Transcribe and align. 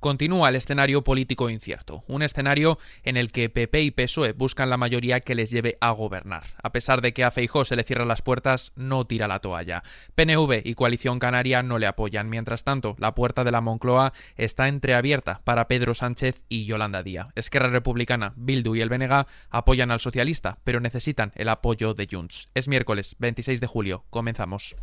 Continúa 0.00 0.48
el 0.48 0.56
escenario 0.56 1.04
político 1.04 1.50
incierto, 1.50 2.04
un 2.08 2.22
escenario 2.22 2.78
en 3.02 3.18
el 3.18 3.30
que 3.30 3.50
PP 3.50 3.82
y 3.82 3.90
PSOE 3.90 4.32
buscan 4.32 4.70
la 4.70 4.78
mayoría 4.78 5.20
que 5.20 5.34
les 5.34 5.50
lleve 5.50 5.76
a 5.80 5.90
gobernar. 5.90 6.44
A 6.62 6.72
pesar 6.72 7.02
de 7.02 7.12
que 7.12 7.22
a 7.22 7.30
Feijó 7.30 7.66
se 7.66 7.76
le 7.76 7.84
cierran 7.84 8.08
las 8.08 8.22
puertas, 8.22 8.72
no 8.76 9.06
tira 9.06 9.28
la 9.28 9.40
toalla. 9.40 9.82
PNV 10.14 10.62
y 10.64 10.74
Coalición 10.74 11.18
Canaria 11.18 11.62
no 11.62 11.78
le 11.78 11.86
apoyan. 11.86 12.30
Mientras 12.30 12.64
tanto, 12.64 12.96
la 12.98 13.14
puerta 13.14 13.44
de 13.44 13.52
la 13.52 13.60
Moncloa 13.60 14.14
está 14.36 14.68
entreabierta 14.68 15.42
para 15.44 15.68
Pedro 15.68 15.92
Sánchez 15.92 16.44
y 16.48 16.64
Yolanda 16.64 17.02
Díaz. 17.02 17.28
Esquerra 17.34 17.68
Republicana, 17.68 18.32
Bildu 18.36 18.74
y 18.74 18.80
el 18.80 18.88
BNG 18.88 19.26
apoyan 19.50 19.90
al 19.90 20.00
socialista, 20.00 20.58
pero 20.64 20.80
necesitan 20.80 21.32
el 21.34 21.50
apoyo 21.50 21.92
de 21.92 22.08
Junts. 22.10 22.48
Es 22.54 22.68
miércoles 22.68 23.16
26 23.18 23.60
de 23.60 23.66
julio. 23.66 24.04
Comenzamos. 24.08 24.76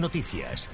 Noticias 0.00 0.68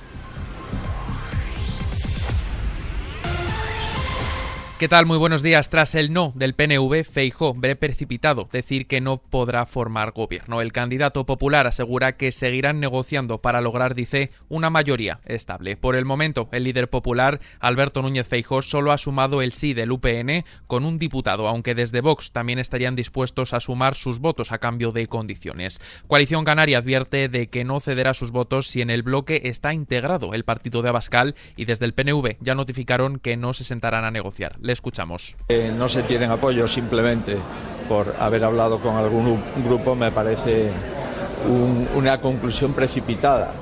¿Qué 4.82 4.88
tal? 4.88 5.06
Muy 5.06 5.16
buenos 5.16 5.42
días. 5.42 5.70
Tras 5.70 5.94
el 5.94 6.12
no 6.12 6.32
del 6.34 6.54
PNV, 6.54 7.04
Feijó 7.04 7.54
ve 7.54 7.76
precipitado 7.76 8.48
decir 8.50 8.88
que 8.88 9.00
no 9.00 9.18
podrá 9.18 9.64
formar 9.64 10.10
gobierno. 10.10 10.60
El 10.60 10.72
candidato 10.72 11.24
popular 11.24 11.68
asegura 11.68 12.16
que 12.16 12.32
seguirán 12.32 12.80
negociando 12.80 13.40
para 13.40 13.60
lograr, 13.60 13.94
dice, 13.94 14.32
una 14.48 14.70
mayoría 14.70 15.20
estable. 15.24 15.76
Por 15.76 15.94
el 15.94 16.04
momento, 16.04 16.48
el 16.50 16.64
líder 16.64 16.90
popular, 16.90 17.38
Alberto 17.60 18.02
Núñez 18.02 18.26
Feijó, 18.26 18.60
solo 18.60 18.90
ha 18.90 18.98
sumado 18.98 19.40
el 19.40 19.52
sí 19.52 19.72
del 19.72 19.92
UPN 19.92 20.44
con 20.66 20.84
un 20.84 20.98
diputado, 20.98 21.46
aunque 21.46 21.76
desde 21.76 22.00
Vox 22.00 22.32
también 22.32 22.58
estarían 22.58 22.96
dispuestos 22.96 23.52
a 23.52 23.60
sumar 23.60 23.94
sus 23.94 24.18
votos 24.18 24.50
a 24.50 24.58
cambio 24.58 24.90
de 24.90 25.06
condiciones. 25.06 25.80
Coalición 26.08 26.44
Canaria 26.44 26.78
advierte 26.78 27.28
de 27.28 27.46
que 27.50 27.62
no 27.62 27.78
cederá 27.78 28.14
sus 28.14 28.32
votos 28.32 28.66
si 28.66 28.82
en 28.82 28.90
el 28.90 29.04
bloque 29.04 29.42
está 29.44 29.74
integrado 29.74 30.34
el 30.34 30.42
partido 30.42 30.82
de 30.82 30.88
Abascal 30.88 31.36
y 31.56 31.66
desde 31.66 31.84
el 31.84 31.94
PNV 31.94 32.38
ya 32.40 32.56
notificaron 32.56 33.20
que 33.20 33.36
no 33.36 33.52
se 33.52 33.62
sentarán 33.62 34.04
a 34.04 34.10
negociar 34.10 34.58
escuchamos. 34.72 35.36
Eh, 35.48 35.72
no 35.76 35.88
se 35.88 36.02
tienen 36.02 36.30
apoyo 36.30 36.66
simplemente 36.66 37.36
por 37.88 38.14
haber 38.18 38.44
hablado 38.44 38.80
con 38.80 38.96
algún 38.96 39.42
grupo 39.64 39.94
me 39.94 40.10
parece 40.10 40.70
una 41.94 42.20
conclusión 42.20 42.72
precipitada. 42.72 43.52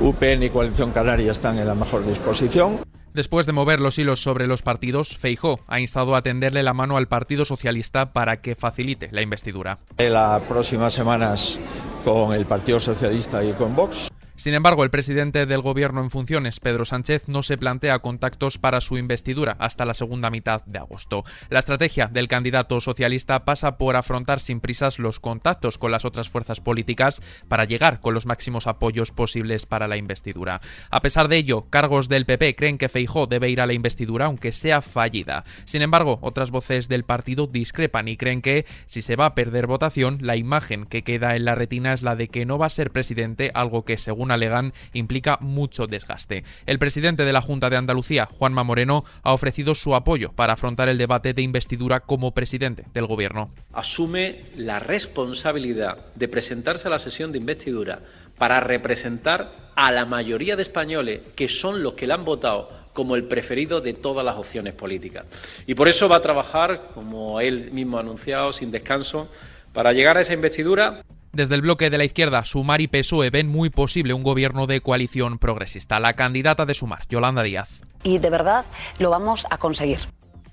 Uh, 0.00 0.08
UPN 0.08 0.44
y 0.44 0.50
Coalición 0.50 0.92
Canaria 0.92 1.32
están 1.32 1.58
en 1.58 1.66
la 1.66 1.74
mejor 1.74 2.06
disposición. 2.06 2.80
Después 3.12 3.46
de 3.46 3.52
mover 3.52 3.80
los 3.80 3.98
hilos 3.98 4.20
sobre 4.20 4.46
los 4.46 4.62
partidos, 4.62 5.16
Feijó 5.16 5.60
ha 5.68 5.78
instado 5.78 6.16
a 6.16 6.22
tenderle 6.22 6.64
la 6.64 6.74
mano 6.74 6.96
al 6.96 7.06
Partido 7.06 7.44
Socialista 7.44 8.12
para 8.12 8.38
que 8.38 8.56
facilite 8.56 9.08
la 9.12 9.22
investidura. 9.22 9.78
En 9.98 10.14
las 10.14 10.42
próximas 10.42 10.94
semanas 10.94 11.58
con 12.04 12.32
el 12.32 12.44
Partido 12.44 12.80
Socialista 12.80 13.44
y 13.44 13.52
con 13.52 13.76
Vox 13.76 14.08
sin 14.36 14.54
embargo, 14.54 14.82
el 14.82 14.90
presidente 14.90 15.46
del 15.46 15.62
gobierno 15.62 16.02
en 16.02 16.10
funciones, 16.10 16.58
Pedro 16.58 16.84
Sánchez, 16.84 17.28
no 17.28 17.42
se 17.42 17.56
plantea 17.56 18.00
contactos 18.00 18.58
para 18.58 18.80
su 18.80 18.98
investidura 18.98 19.56
hasta 19.60 19.84
la 19.84 19.94
segunda 19.94 20.28
mitad 20.28 20.64
de 20.64 20.80
agosto. 20.80 21.24
La 21.50 21.60
estrategia 21.60 22.08
del 22.08 22.26
candidato 22.26 22.80
socialista 22.80 23.44
pasa 23.44 23.78
por 23.78 23.94
afrontar 23.94 24.40
sin 24.40 24.60
prisas 24.60 24.98
los 24.98 25.20
contactos 25.20 25.78
con 25.78 25.92
las 25.92 26.04
otras 26.04 26.28
fuerzas 26.28 26.60
políticas 26.60 27.22
para 27.46 27.64
llegar 27.64 28.00
con 28.00 28.12
los 28.12 28.26
máximos 28.26 28.66
apoyos 28.66 29.12
posibles 29.12 29.66
para 29.66 29.86
la 29.86 29.96
investidura. 29.96 30.60
A 30.90 31.00
pesar 31.00 31.28
de 31.28 31.36
ello, 31.36 31.66
cargos 31.70 32.08
del 32.08 32.26
PP 32.26 32.56
creen 32.56 32.78
que 32.78 32.88
Feijó 32.88 33.26
debe 33.26 33.50
ir 33.50 33.60
a 33.60 33.66
la 33.66 33.72
investidura 33.72 34.26
aunque 34.26 34.50
sea 34.50 34.82
fallida. 34.82 35.44
Sin 35.64 35.82
embargo, 35.82 36.18
otras 36.22 36.50
voces 36.50 36.88
del 36.88 37.04
partido 37.04 37.46
discrepan 37.46 38.08
y 38.08 38.16
creen 38.16 38.42
que 38.42 38.66
si 38.86 39.00
se 39.00 39.14
va 39.14 39.26
a 39.26 39.34
perder 39.34 39.68
votación, 39.68 40.18
la 40.22 40.36
imagen 40.36 40.86
que 40.86 41.04
queda 41.04 41.36
en 41.36 41.44
la 41.44 41.54
retina 41.54 41.92
es 41.92 42.02
la 42.02 42.16
de 42.16 42.28
que 42.28 42.46
no 42.46 42.58
va 42.58 42.66
a 42.66 42.70
ser 42.70 42.90
presidente, 42.90 43.52
algo 43.54 43.84
que 43.84 43.96
según 43.96 44.23
alegan 44.30 44.72
implica 44.92 45.38
mucho 45.40 45.86
desgaste. 45.86 46.44
El 46.66 46.78
presidente 46.78 47.24
de 47.24 47.32
la 47.32 47.42
Junta 47.42 47.70
de 47.70 47.76
Andalucía, 47.76 48.26
Juanma 48.26 48.64
Moreno, 48.64 49.04
ha 49.22 49.32
ofrecido 49.32 49.74
su 49.74 49.94
apoyo 49.94 50.32
para 50.32 50.54
afrontar 50.54 50.88
el 50.88 50.98
debate 50.98 51.34
de 51.34 51.42
investidura 51.42 52.00
como 52.00 52.32
presidente 52.32 52.84
del 52.92 53.06
gobierno. 53.06 53.50
Asume 53.72 54.46
la 54.56 54.78
responsabilidad 54.78 55.98
de 56.14 56.28
presentarse 56.28 56.88
a 56.88 56.90
la 56.90 56.98
sesión 56.98 57.32
de 57.32 57.38
investidura 57.38 58.00
para 58.38 58.60
representar 58.60 59.72
a 59.76 59.92
la 59.92 60.04
mayoría 60.04 60.56
de 60.56 60.62
españoles 60.62 61.20
que 61.34 61.48
son 61.48 61.82
los 61.82 61.94
que 61.94 62.06
le 62.06 62.14
han 62.14 62.24
votado 62.24 62.84
como 62.92 63.16
el 63.16 63.24
preferido 63.24 63.80
de 63.80 63.92
todas 63.92 64.24
las 64.24 64.36
opciones 64.36 64.72
políticas. 64.72 65.26
Y 65.66 65.74
por 65.74 65.88
eso 65.88 66.08
va 66.08 66.16
a 66.16 66.22
trabajar, 66.22 66.90
como 66.94 67.40
él 67.40 67.72
mismo 67.72 67.98
ha 67.98 68.00
anunciado, 68.00 68.52
sin 68.52 68.70
descanso, 68.70 69.28
para 69.72 69.92
llegar 69.92 70.16
a 70.16 70.20
esa 70.20 70.32
investidura 70.32 71.02
desde 71.34 71.56
el 71.56 71.62
bloque 71.62 71.90
de 71.90 71.98
la 71.98 72.04
izquierda, 72.04 72.44
Sumar 72.44 72.80
y 72.80 72.88
PSOE 72.88 73.30
ven 73.30 73.48
muy 73.48 73.70
posible 73.70 74.14
un 74.14 74.22
gobierno 74.22 74.66
de 74.66 74.80
coalición 74.80 75.38
progresista. 75.38 76.00
La 76.00 76.14
candidata 76.14 76.64
de 76.64 76.74
Sumar, 76.74 77.06
Yolanda 77.08 77.42
Díaz. 77.42 77.82
Y 78.02 78.18
de 78.18 78.30
verdad 78.30 78.64
lo 78.98 79.10
vamos 79.10 79.46
a 79.50 79.58
conseguir. 79.58 79.98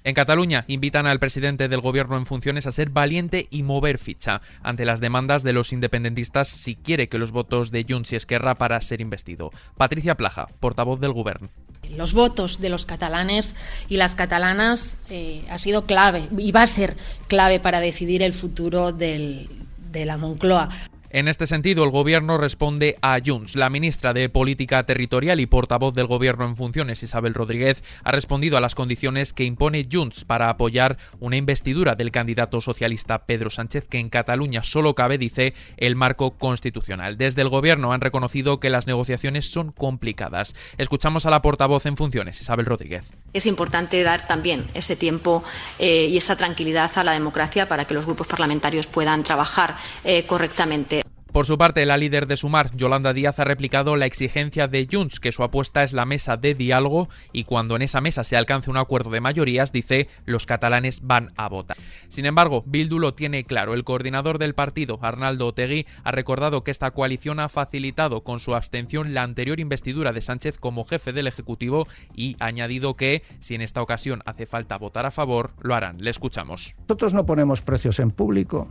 En 0.03 0.15
Cataluña 0.15 0.65
invitan 0.67 1.05
al 1.05 1.19
presidente 1.19 1.67
del 1.67 1.81
gobierno 1.81 2.17
en 2.17 2.25
funciones 2.25 2.65
a 2.65 2.71
ser 2.71 2.89
valiente 2.89 3.47
y 3.51 3.61
mover 3.61 3.99
ficha 3.99 4.41
ante 4.63 4.85
las 4.85 4.99
demandas 4.99 5.43
de 5.43 5.53
los 5.53 5.71
independentistas 5.73 6.47
si 6.47 6.75
quiere 6.75 7.07
que 7.07 7.19
los 7.19 7.31
votos 7.31 7.69
de 7.69 7.85
Junts 7.87 8.13
y 8.13 8.15
Esquerra 8.15 8.55
para 8.55 8.81
ser 8.81 8.99
investido. 8.99 9.51
Patricia 9.77 10.15
Plaja, 10.15 10.47
portavoz 10.59 10.99
del 10.99 11.13
gobierno. 11.13 11.49
Los 11.95 12.13
votos 12.13 12.61
de 12.61 12.69
los 12.69 12.87
catalanes 12.87 13.55
y 13.89 13.97
las 13.97 14.15
catalanas 14.15 14.97
eh, 15.09 15.45
ha 15.49 15.59
sido 15.59 15.85
clave 15.85 16.27
y 16.35 16.51
va 16.51 16.63
a 16.63 16.67
ser 16.67 16.95
clave 17.27 17.59
para 17.59 17.79
decidir 17.79 18.23
el 18.23 18.33
futuro 18.33 18.91
del, 18.91 19.49
de 19.91 20.05
la 20.05 20.17
Moncloa. 20.17 20.69
En 21.13 21.27
este 21.27 21.45
sentido, 21.45 21.83
el 21.83 21.91
Gobierno 21.91 22.37
responde 22.37 22.95
a 23.01 23.19
Junts. 23.23 23.57
La 23.57 23.69
ministra 23.69 24.13
de 24.13 24.29
Política 24.29 24.85
Territorial 24.85 25.41
y 25.41 25.45
portavoz 25.45 25.93
del 25.93 26.07
Gobierno 26.07 26.45
en 26.45 26.55
funciones, 26.55 27.03
Isabel 27.03 27.33
Rodríguez, 27.33 27.83
ha 28.05 28.13
respondido 28.13 28.55
a 28.55 28.61
las 28.61 28.75
condiciones 28.75 29.33
que 29.33 29.43
impone 29.43 29.89
Junts 29.91 30.23
para 30.23 30.47
apoyar 30.47 30.97
una 31.19 31.35
investidura 31.35 31.95
del 31.95 32.11
candidato 32.11 32.61
socialista 32.61 33.25
Pedro 33.25 33.49
Sánchez, 33.49 33.89
que 33.89 33.99
en 33.99 34.09
Cataluña 34.09 34.63
solo 34.63 34.95
cabe, 34.95 35.17
dice, 35.17 35.53
el 35.75 35.97
marco 35.97 36.37
constitucional. 36.37 37.17
Desde 37.17 37.41
el 37.41 37.49
Gobierno 37.49 37.91
han 37.91 37.99
reconocido 37.99 38.61
que 38.61 38.69
las 38.69 38.87
negociaciones 38.87 39.51
son 39.51 39.73
complicadas. 39.73 40.55
Escuchamos 40.77 41.25
a 41.25 41.29
la 41.29 41.41
portavoz 41.41 41.87
en 41.87 41.97
funciones, 41.97 42.39
Isabel 42.39 42.65
Rodríguez. 42.67 43.11
Es 43.33 43.47
importante 43.47 44.01
dar 44.01 44.27
también 44.27 44.63
ese 44.75 44.95
tiempo 44.95 45.43
eh, 45.77 46.07
y 46.09 46.15
esa 46.15 46.37
tranquilidad 46.37 46.89
a 46.95 47.03
la 47.03 47.11
democracia 47.11 47.67
para 47.67 47.83
que 47.83 47.93
los 47.93 48.05
grupos 48.05 48.27
parlamentarios 48.27 48.87
puedan 48.87 49.23
trabajar 49.23 49.75
eh, 50.05 50.23
correctamente. 50.23 51.00
Por 51.31 51.45
su 51.45 51.57
parte, 51.57 51.85
la 51.85 51.95
líder 51.95 52.27
de 52.27 52.35
Sumar, 52.35 52.75
Yolanda 52.75 53.13
Díaz, 53.13 53.39
ha 53.39 53.45
replicado 53.45 53.95
la 53.95 54.05
exigencia 54.05 54.67
de 54.67 54.85
Junts, 54.91 55.21
que 55.21 55.31
su 55.31 55.43
apuesta 55.43 55.81
es 55.81 55.93
la 55.93 56.05
mesa 56.05 56.35
de 56.35 56.55
diálogo 56.55 57.07
y 57.31 57.45
cuando 57.45 57.77
en 57.77 57.83
esa 57.83 58.01
mesa 58.01 58.25
se 58.25 58.35
alcance 58.35 58.69
un 58.69 58.75
acuerdo 58.75 59.11
de 59.11 59.21
mayorías, 59.21 59.71
dice, 59.71 60.09
los 60.25 60.45
catalanes 60.45 60.99
van 61.03 61.31
a 61.37 61.47
votar. 61.47 61.77
Sin 62.09 62.25
embargo, 62.25 62.63
Bildu 62.65 62.99
lo 62.99 63.13
tiene 63.13 63.45
claro. 63.45 63.73
El 63.73 63.85
coordinador 63.85 64.39
del 64.39 64.55
partido, 64.55 64.99
Arnaldo 65.01 65.47
Otegui, 65.47 65.85
ha 66.03 66.11
recordado 66.11 66.65
que 66.65 66.71
esta 66.71 66.91
coalición 66.91 67.39
ha 67.39 67.47
facilitado 67.47 68.25
con 68.25 68.41
su 68.41 68.53
abstención 68.53 69.13
la 69.13 69.23
anterior 69.23 69.61
investidura 69.61 70.11
de 70.11 70.21
Sánchez 70.21 70.57
como 70.57 70.83
jefe 70.83 71.13
del 71.13 71.27
Ejecutivo 71.27 71.87
y 72.13 72.35
ha 72.41 72.47
añadido 72.47 72.97
que, 72.97 73.23
si 73.39 73.55
en 73.55 73.61
esta 73.61 73.81
ocasión 73.81 74.21
hace 74.25 74.45
falta 74.45 74.77
votar 74.77 75.05
a 75.05 75.11
favor, 75.11 75.51
lo 75.61 75.75
harán. 75.75 76.03
Le 76.03 76.09
escuchamos. 76.09 76.75
Nosotros 76.89 77.13
no 77.13 77.25
ponemos 77.25 77.61
precios 77.61 77.99
en 77.99 78.11
público 78.11 78.67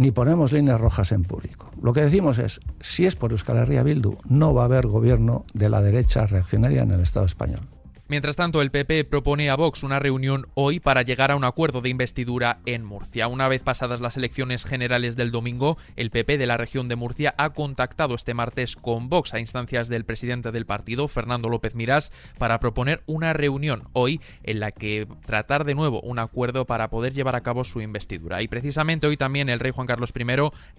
ni 0.00 0.12
ponemos 0.12 0.50
líneas 0.50 0.80
rojas 0.80 1.12
en 1.12 1.24
público. 1.24 1.70
Lo 1.82 1.92
que 1.92 2.00
decimos 2.00 2.38
es, 2.38 2.62
si 2.80 3.04
es 3.04 3.16
por 3.16 3.32
Euskal 3.32 3.58
Herria 3.58 3.82
Bildu, 3.82 4.16
no 4.26 4.54
va 4.54 4.62
a 4.62 4.64
haber 4.64 4.86
gobierno 4.86 5.44
de 5.52 5.68
la 5.68 5.82
derecha 5.82 6.26
reaccionaria 6.26 6.84
en 6.84 6.92
el 6.92 7.00
Estado 7.00 7.26
español. 7.26 7.68
Mientras 8.10 8.34
tanto, 8.34 8.60
el 8.60 8.72
PP 8.72 9.04
propone 9.04 9.50
a 9.50 9.54
Vox 9.54 9.84
una 9.84 10.00
reunión 10.00 10.46
hoy 10.54 10.80
para 10.80 11.02
llegar 11.02 11.30
a 11.30 11.36
un 11.36 11.44
acuerdo 11.44 11.80
de 11.80 11.90
investidura 11.90 12.58
en 12.66 12.84
Murcia. 12.84 13.28
Una 13.28 13.46
vez 13.46 13.62
pasadas 13.62 14.00
las 14.00 14.16
elecciones 14.16 14.64
generales 14.64 15.14
del 15.14 15.30
domingo, 15.30 15.78
el 15.94 16.10
PP 16.10 16.36
de 16.36 16.46
la 16.48 16.56
región 16.56 16.88
de 16.88 16.96
Murcia 16.96 17.36
ha 17.38 17.50
contactado 17.50 18.16
este 18.16 18.34
martes 18.34 18.74
con 18.74 19.10
Vox 19.10 19.32
a 19.32 19.38
instancias 19.38 19.88
del 19.88 20.04
presidente 20.04 20.50
del 20.50 20.66
partido, 20.66 21.06
Fernando 21.06 21.48
López 21.48 21.76
Mirás, 21.76 22.10
para 22.36 22.58
proponer 22.58 23.04
una 23.06 23.32
reunión 23.32 23.84
hoy 23.92 24.20
en 24.42 24.58
la 24.58 24.72
que 24.72 25.06
tratar 25.24 25.62
de 25.62 25.76
nuevo 25.76 26.00
un 26.00 26.18
acuerdo 26.18 26.66
para 26.66 26.90
poder 26.90 27.12
llevar 27.12 27.36
a 27.36 27.44
cabo 27.44 27.62
su 27.62 27.80
investidura. 27.80 28.42
Y 28.42 28.48
precisamente 28.48 29.06
hoy 29.06 29.18
también 29.18 29.48
el 29.48 29.60
rey 29.60 29.70
Juan 29.70 29.86
Carlos 29.86 30.12
I 30.18 30.24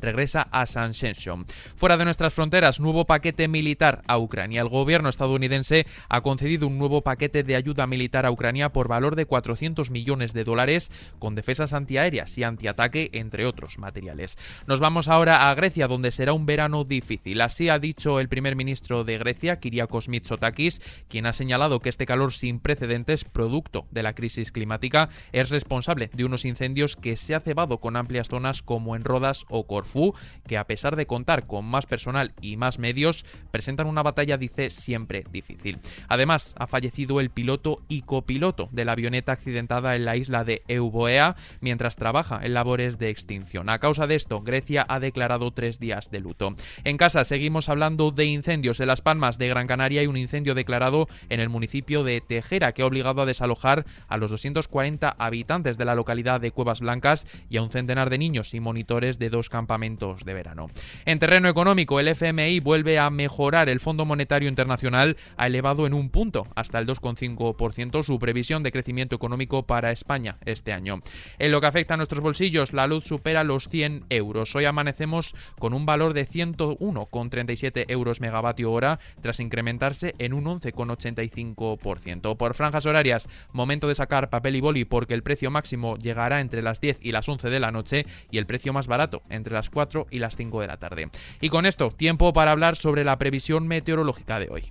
regresa 0.01 0.49
a 0.51 0.65
San 0.65 0.91
Shenshaw. 0.91 1.45
Fuera 1.77 1.95
de 1.95 2.03
nuestras 2.03 2.33
fronteras, 2.33 2.81
nuevo 2.81 3.05
paquete 3.05 3.47
militar 3.47 4.01
a 4.07 4.17
Ucrania. 4.17 4.59
El 4.59 4.67
gobierno 4.67 5.07
estadounidense 5.07 5.85
ha 6.09 6.19
concedido 6.19 6.67
un 6.67 6.77
nuevo 6.77 6.99
paquete 7.03 7.20
paquete 7.21 7.43
de 7.43 7.55
ayuda 7.55 7.85
militar 7.85 8.25
a 8.25 8.31
Ucrania 8.31 8.73
por 8.73 8.87
valor 8.87 9.15
de 9.15 9.27
400 9.27 9.91
millones 9.91 10.33
de 10.33 10.43
dólares 10.43 10.89
con 11.19 11.35
defensas 11.35 11.71
antiaéreas 11.71 12.35
y 12.39 12.43
antiataque, 12.43 13.11
entre 13.13 13.45
otros 13.45 13.77
materiales. 13.77 14.39
Nos 14.65 14.79
vamos 14.79 15.07
ahora 15.07 15.51
a 15.51 15.53
Grecia, 15.53 15.87
donde 15.87 16.09
será 16.09 16.33
un 16.33 16.47
verano 16.47 16.83
difícil. 16.83 17.41
Así 17.41 17.69
ha 17.69 17.77
dicho 17.77 18.19
el 18.19 18.27
primer 18.27 18.55
ministro 18.55 19.03
de 19.03 19.19
Grecia, 19.19 19.59
Kyriakos 19.59 20.09
Mitsotakis, 20.09 20.81
quien 21.09 21.27
ha 21.27 21.33
señalado 21.33 21.79
que 21.79 21.89
este 21.89 22.07
calor 22.07 22.33
sin 22.33 22.59
precedentes, 22.59 23.23
producto 23.23 23.85
de 23.91 24.01
la 24.01 24.15
crisis 24.15 24.51
climática, 24.51 25.09
es 25.31 25.51
responsable 25.51 26.09
de 26.13 26.25
unos 26.25 26.43
incendios 26.43 26.95
que 26.95 27.17
se 27.17 27.35
ha 27.35 27.39
cebado 27.39 27.77
con 27.77 27.97
amplias 27.97 28.29
zonas 28.29 28.63
como 28.63 28.95
en 28.95 29.03
Rodas 29.03 29.45
o 29.47 29.67
Corfú, 29.67 30.15
que 30.47 30.57
a 30.57 30.65
pesar 30.65 30.95
de 30.95 31.05
contar 31.05 31.45
con 31.45 31.65
más 31.65 31.85
personal 31.85 32.33
y 32.41 32.57
más 32.57 32.79
medios, 32.79 33.25
presentan 33.51 33.85
una 33.85 34.01
batalla, 34.01 34.39
dice, 34.39 34.71
siempre 34.71 35.23
difícil. 35.31 35.77
Además, 36.07 36.55
ha 36.57 36.65
fallecido 36.65 37.10
el 37.19 37.29
piloto 37.29 37.81
y 37.87 38.03
copiloto 38.03 38.69
de 38.71 38.85
la 38.85 38.93
avioneta 38.93 39.33
accidentada 39.33 39.95
en 39.95 40.05
la 40.05 40.15
isla 40.15 40.43
de 40.43 40.63
Euboea 40.67 41.35
mientras 41.59 41.95
trabaja 41.95 42.39
en 42.43 42.53
labores 42.53 42.97
de 42.97 43.09
extinción. 43.09 43.69
A 43.69 43.79
causa 43.79 44.07
de 44.07 44.15
esto, 44.15 44.41
Grecia 44.41 44.85
ha 44.87 44.99
declarado 44.99 45.51
tres 45.51 45.79
días 45.79 46.11
de 46.11 46.19
luto. 46.19 46.55
En 46.83 46.97
casa 46.97 47.23
seguimos 47.23 47.69
hablando 47.69 48.11
de 48.11 48.25
incendios. 48.25 48.79
En 48.79 48.87
Las 48.87 49.01
Palmas 49.01 49.37
de 49.37 49.47
Gran 49.47 49.67
Canaria 49.67 50.01
hay 50.01 50.07
un 50.07 50.17
incendio 50.17 50.55
declarado 50.55 51.07
en 51.29 51.39
el 51.39 51.49
municipio 51.49 52.03
de 52.03 52.21
Tejera 52.21 52.71
que 52.71 52.81
ha 52.81 52.85
obligado 52.85 53.21
a 53.21 53.25
desalojar 53.25 53.85
a 54.07 54.17
los 54.17 54.31
240 54.31 55.09
habitantes 55.09 55.77
de 55.77 55.85
la 55.85 55.95
localidad 55.95 56.41
de 56.41 56.51
Cuevas 56.51 56.81
Blancas 56.81 57.27
y 57.49 57.57
a 57.57 57.61
un 57.61 57.69
centenar 57.69 58.09
de 58.09 58.17
niños 58.17 58.53
y 58.53 58.59
monitores 58.59 59.19
de 59.19 59.29
dos 59.29 59.49
campamentos 59.49 60.23
de 60.25 60.33
verano. 60.33 60.67
En 61.05 61.19
terreno 61.19 61.49
económico, 61.49 61.99
el 61.99 62.07
FMI 62.07 62.59
vuelve 62.59 62.99
a 62.99 63.09
mejorar. 63.09 63.69
El 63.69 63.79
Fondo 63.79 64.05
Monetario 64.05 64.49
Internacional 64.49 65.17
ha 65.37 65.47
elevado 65.47 65.87
en 65.87 65.93
un 65.93 66.09
punto 66.09 66.47
hasta 66.55 66.79
el 66.79 66.85
2,5% 67.01 68.03
su 68.03 68.19
previsión 68.19 68.63
de 68.63 68.71
crecimiento 68.71 69.15
económico 69.15 69.63
para 69.63 69.91
España 69.91 70.37
este 70.45 70.73
año. 70.73 71.01
En 71.39 71.51
lo 71.51 71.61
que 71.61 71.67
afecta 71.67 71.95
a 71.95 71.97
nuestros 71.97 72.21
bolsillos, 72.21 72.73
la 72.73 72.87
luz 72.87 73.05
supera 73.05 73.43
los 73.43 73.67
100 73.67 74.05
euros. 74.09 74.55
Hoy 74.55 74.65
amanecemos 74.65 75.35
con 75.59 75.73
un 75.73 75.85
valor 75.85 76.13
de 76.13 76.27
101,37 76.27 77.85
euros 77.89 78.21
megavatio 78.21 78.71
hora 78.71 78.99
tras 79.21 79.39
incrementarse 79.39 80.15
en 80.19 80.33
un 80.33 80.45
11,85%. 80.45 82.37
Por 82.37 82.53
franjas 82.53 82.85
horarias, 82.85 83.27
momento 83.51 83.87
de 83.87 83.95
sacar 83.95 84.29
papel 84.29 84.55
y 84.55 84.61
boli 84.61 84.85
porque 84.85 85.13
el 85.13 85.23
precio 85.23 85.51
máximo 85.51 85.97
llegará 85.97 86.41
entre 86.41 86.61
las 86.61 86.81
10 86.81 86.99
y 87.01 87.11
las 87.11 87.27
11 87.27 87.49
de 87.49 87.59
la 87.59 87.71
noche 87.71 88.05
y 88.29 88.37
el 88.37 88.45
precio 88.45 88.73
más 88.73 88.87
barato 88.87 89.23
entre 89.29 89.53
las 89.53 89.69
4 89.69 90.07
y 90.09 90.19
las 90.19 90.35
5 90.35 90.61
de 90.61 90.67
la 90.67 90.77
tarde. 90.77 91.09
Y 91.39 91.49
con 91.49 91.65
esto, 91.65 91.91
tiempo 91.91 92.33
para 92.33 92.51
hablar 92.51 92.75
sobre 92.75 93.03
la 93.03 93.17
previsión 93.17 93.67
meteorológica 93.67 94.39
de 94.39 94.49
hoy. 94.49 94.63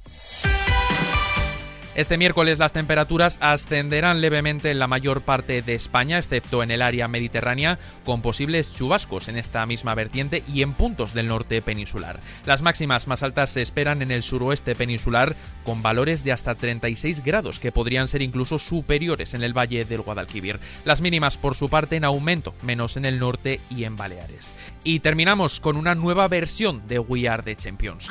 Este 2.00 2.16
miércoles 2.16 2.58
las 2.58 2.72
temperaturas 2.72 3.36
ascenderán 3.42 4.22
levemente 4.22 4.70
en 4.70 4.78
la 4.78 4.86
mayor 4.86 5.20
parte 5.20 5.60
de 5.60 5.74
España, 5.74 6.16
excepto 6.16 6.62
en 6.62 6.70
el 6.70 6.80
área 6.80 7.08
mediterránea, 7.08 7.78
con 8.06 8.22
posibles 8.22 8.74
chubascos 8.74 9.28
en 9.28 9.36
esta 9.36 9.66
misma 9.66 9.94
vertiente 9.94 10.42
y 10.48 10.62
en 10.62 10.72
puntos 10.72 11.12
del 11.12 11.26
norte 11.26 11.60
peninsular. 11.60 12.18
Las 12.46 12.62
máximas 12.62 13.06
más 13.06 13.22
altas 13.22 13.50
se 13.50 13.60
esperan 13.60 14.00
en 14.00 14.12
el 14.12 14.22
suroeste 14.22 14.74
peninsular, 14.74 15.36
con 15.62 15.82
valores 15.82 16.24
de 16.24 16.32
hasta 16.32 16.54
36 16.54 17.22
grados, 17.22 17.60
que 17.60 17.70
podrían 17.70 18.08
ser 18.08 18.22
incluso 18.22 18.58
superiores 18.58 19.34
en 19.34 19.42
el 19.42 19.52
valle 19.52 19.84
del 19.84 20.00
Guadalquivir. 20.00 20.58
Las 20.86 21.02
mínimas, 21.02 21.36
por 21.36 21.54
su 21.54 21.68
parte, 21.68 21.96
en 21.96 22.06
aumento, 22.06 22.54
menos 22.62 22.96
en 22.96 23.04
el 23.04 23.18
norte 23.18 23.60
y 23.68 23.84
en 23.84 23.96
Baleares. 23.96 24.56
Y 24.84 25.00
terminamos 25.00 25.60
con 25.60 25.76
una 25.76 25.94
nueva 25.94 26.28
versión 26.28 26.88
de 26.88 26.98
We 26.98 27.28
Are 27.28 27.42
the 27.42 27.56
Champions. 27.56 28.08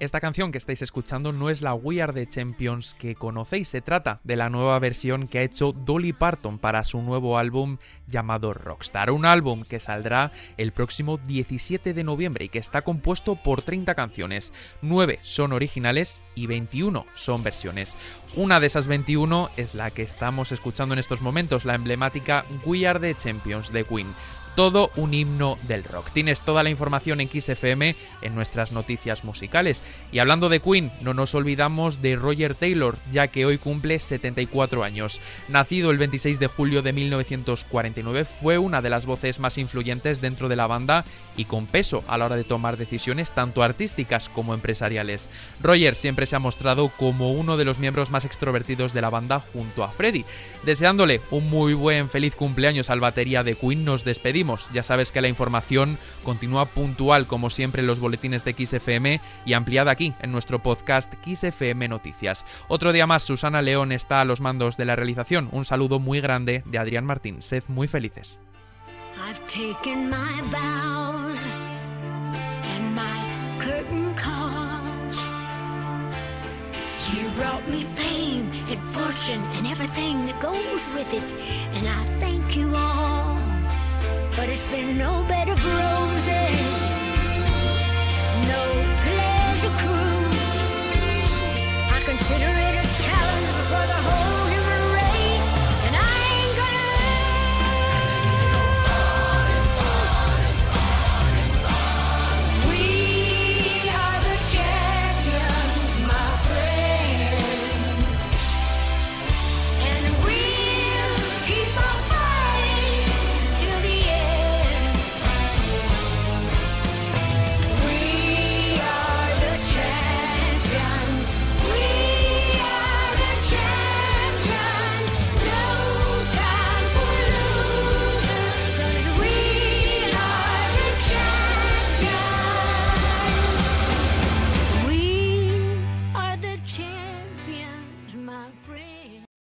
Esta 0.00 0.20
canción 0.20 0.50
que 0.50 0.58
estáis 0.58 0.82
escuchando 0.82 1.32
no 1.32 1.48
es 1.48 1.62
la 1.62 1.74
We 1.74 2.02
Are 2.02 2.12
the 2.12 2.28
Champions 2.28 2.92
que 2.92 3.14
conocéis, 3.14 3.68
se 3.68 3.80
trata 3.80 4.20
de 4.24 4.34
la 4.34 4.50
nueva 4.50 4.76
versión 4.80 5.28
que 5.28 5.38
ha 5.38 5.42
hecho 5.42 5.70
Dolly 5.70 6.12
Parton 6.12 6.58
para 6.58 6.82
su 6.82 7.00
nuevo 7.00 7.38
álbum 7.38 7.78
llamado 8.08 8.52
Rockstar, 8.52 9.12
un 9.12 9.24
álbum 9.24 9.62
que 9.62 9.78
saldrá 9.78 10.32
el 10.56 10.72
próximo 10.72 11.18
17 11.18 11.94
de 11.94 12.04
noviembre 12.04 12.46
y 12.46 12.48
que 12.48 12.58
está 12.58 12.82
compuesto 12.82 13.36
por 13.36 13.62
30 13.62 13.94
canciones, 13.94 14.52
9 14.82 15.20
son 15.22 15.52
originales 15.52 16.24
y 16.34 16.48
21 16.48 17.06
son 17.14 17.44
versiones. 17.44 17.96
Una 18.34 18.58
de 18.58 18.66
esas 18.66 18.88
21 18.88 19.50
es 19.56 19.76
la 19.76 19.92
que 19.92 20.02
estamos 20.02 20.50
escuchando 20.50 20.94
en 20.94 20.98
estos 20.98 21.22
momentos, 21.22 21.64
la 21.64 21.76
emblemática 21.76 22.44
We 22.66 22.88
Are 22.88 22.98
the 22.98 23.14
Champions 23.14 23.72
de 23.72 23.84
Queen 23.84 24.08
todo 24.54 24.90
un 24.96 25.14
himno 25.14 25.58
del 25.62 25.84
rock. 25.84 26.10
Tienes 26.12 26.42
toda 26.42 26.62
la 26.62 26.70
información 26.70 27.20
en 27.20 27.28
XFM 27.28 27.96
en 28.22 28.34
nuestras 28.34 28.72
noticias 28.72 29.24
musicales. 29.24 29.82
Y 30.12 30.18
hablando 30.18 30.48
de 30.48 30.60
Queen, 30.60 30.92
no 31.00 31.14
nos 31.14 31.34
olvidamos 31.34 32.00
de 32.00 32.16
Roger 32.16 32.54
Taylor, 32.54 32.96
ya 33.10 33.28
que 33.28 33.46
hoy 33.46 33.58
cumple 33.58 33.98
74 33.98 34.84
años. 34.84 35.20
Nacido 35.48 35.90
el 35.90 35.98
26 35.98 36.38
de 36.38 36.46
julio 36.46 36.82
de 36.82 36.92
1949, 36.92 38.24
fue 38.24 38.58
una 38.58 38.80
de 38.80 38.90
las 38.90 39.06
voces 39.06 39.40
más 39.40 39.58
influyentes 39.58 40.20
dentro 40.20 40.48
de 40.48 40.56
la 40.56 40.66
banda 40.66 41.04
y 41.36 41.46
con 41.46 41.66
peso 41.66 42.04
a 42.06 42.16
la 42.16 42.26
hora 42.26 42.36
de 42.36 42.44
tomar 42.44 42.76
decisiones 42.76 43.32
tanto 43.32 43.62
artísticas 43.62 44.28
como 44.28 44.54
empresariales. 44.54 45.28
Roger 45.60 45.96
siempre 45.96 46.26
se 46.26 46.36
ha 46.36 46.40
mostrado 46.40 46.90
como 46.96 47.32
uno 47.32 47.56
de 47.56 47.64
los 47.64 47.78
miembros 47.78 48.10
más 48.10 48.24
extrovertidos 48.24 48.92
de 48.92 49.00
la 49.00 49.10
banda 49.10 49.40
junto 49.40 49.82
a 49.82 49.90
Freddie. 49.90 50.24
Deseándole 50.62 51.20
un 51.30 51.50
muy 51.50 51.74
buen 51.74 52.08
feliz 52.08 52.36
cumpleaños 52.36 52.90
al 52.90 53.00
batería 53.00 53.42
de 53.42 53.56
Queen, 53.56 53.84
nos 53.84 54.04
despedimos 54.04 54.43
ya 54.72 54.82
sabes 54.82 55.12
que 55.12 55.20
la 55.20 55.28
información 55.28 55.98
continúa 56.22 56.66
puntual 56.66 57.26
como 57.26 57.50
siempre 57.50 57.80
en 57.80 57.86
los 57.86 58.00
boletines 58.00 58.44
de 58.44 58.54
XFM 58.54 59.20
y 59.46 59.52
ampliada 59.54 59.90
aquí 59.90 60.14
en 60.20 60.32
nuestro 60.32 60.62
podcast 60.62 61.12
XFM 61.24 61.88
Noticias. 61.88 62.44
Otro 62.68 62.92
día 62.92 63.06
más, 63.06 63.22
Susana 63.22 63.62
León 63.62 63.92
está 63.92 64.20
a 64.20 64.24
los 64.24 64.40
mandos 64.40 64.76
de 64.76 64.84
la 64.84 64.96
realización. 64.96 65.48
Un 65.52 65.64
saludo 65.64 65.98
muy 65.98 66.20
grande 66.20 66.62
de 66.66 66.78
Adrián 66.78 67.04
Martín. 67.04 67.40
Sed 67.42 67.64
muy 67.68 67.88
felices. 67.88 68.40
But 84.44 84.52
it's 84.52 84.66
been 84.66 84.98
no 84.98 85.24
bed 85.24 85.48
of 85.48 85.64
roses. 85.64 86.63